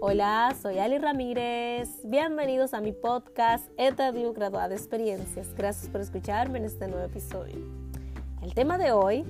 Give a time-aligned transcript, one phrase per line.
[0.00, 1.88] Hola, soy Ali Ramírez.
[2.04, 5.52] Bienvenidos a mi podcast Etadio Graduada de Experiencias.
[5.56, 7.56] Gracias por escucharme en este nuevo episodio.
[8.40, 9.24] El tema de hoy,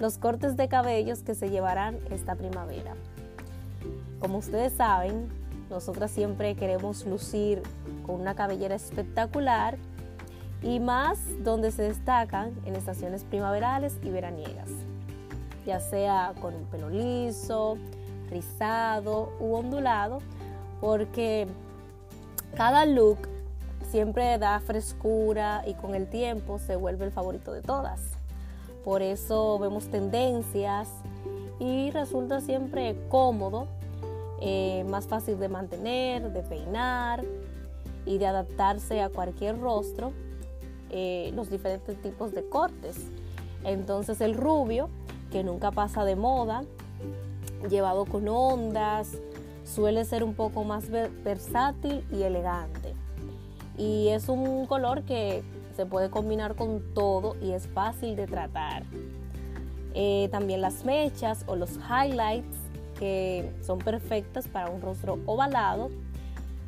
[0.00, 2.96] los cortes de cabellos que se llevarán esta primavera.
[4.18, 5.28] Como ustedes saben,
[5.70, 7.62] nosotras siempre queremos lucir
[8.04, 9.78] con una cabellera espectacular
[10.60, 14.70] y más donde se destacan en estaciones primaverales y veraniegas,
[15.64, 17.78] ya sea con un pelo liso,
[18.30, 20.18] rizado u ondulado,
[20.80, 21.46] porque
[22.56, 23.28] cada look
[23.90, 28.00] siempre da frescura y con el tiempo se vuelve el favorito de todas.
[28.84, 30.88] Por eso vemos tendencias
[31.58, 33.66] y resulta siempre cómodo,
[34.40, 37.24] eh, más fácil de mantener, de peinar
[38.06, 40.12] y de adaptarse a cualquier rostro,
[40.90, 42.96] eh, los diferentes tipos de cortes.
[43.64, 44.88] Entonces el rubio,
[45.30, 46.64] que nunca pasa de moda,
[47.68, 49.18] llevado con ondas,
[49.64, 52.94] suele ser un poco más versátil y elegante.
[53.76, 55.42] Y es un color que
[55.76, 58.84] se puede combinar con todo y es fácil de tratar.
[59.94, 62.56] Eh, también las mechas o los highlights
[62.98, 65.90] que son perfectas para un rostro ovalado,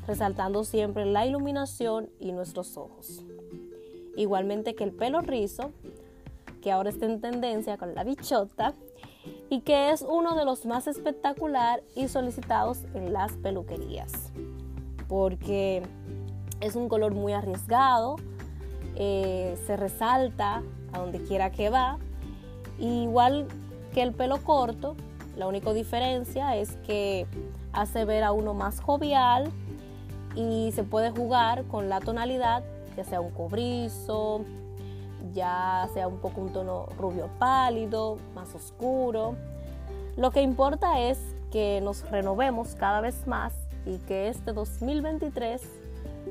[0.07, 3.23] resaltando siempre la iluminación y nuestros ojos.
[4.17, 5.73] Igualmente que el pelo rizo,
[6.63, 8.75] que ahora está en tendencia con la bichota,
[9.51, 14.13] y que es uno de los más espectacular y solicitados en las peluquerías,
[15.09, 15.83] porque
[16.61, 18.17] es un color muy arriesgado,
[18.97, 21.99] eh, se resalta a donde quiera que va,
[22.79, 23.47] igual
[23.93, 24.97] que el pelo corto,
[25.37, 27.27] la única diferencia es que
[27.73, 29.51] hace ver a uno más jovial
[30.35, 32.63] y se puede jugar con la tonalidad,
[32.97, 34.45] ya sea un cobrizo,
[35.33, 39.37] ya sea un poco un tono rubio pálido, más oscuro.
[40.17, 41.19] Lo que importa es
[41.51, 43.53] que nos renovemos cada vez más
[43.87, 45.63] y que este 2023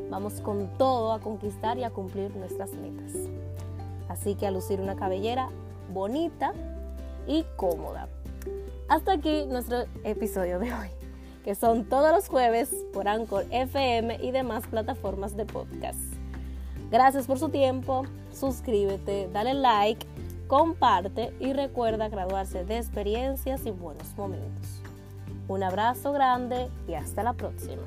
[0.10, 3.14] vamos con todo a conquistar y a cumplir nuestras metas.
[4.10, 5.50] Así que a lucir una cabellera
[5.94, 6.54] bonita
[7.28, 8.08] y cómoda.
[8.88, 10.90] Hasta aquí nuestro episodio de hoy,
[11.46, 16.11] que son todos los jueves por Anchor FM y demás plataformas de podcast.
[16.92, 20.06] Gracias por su tiempo, suscríbete, dale like,
[20.48, 24.82] comparte y recuerda graduarse de experiencias y buenos momentos.
[25.48, 27.82] Un abrazo grande y hasta la próxima.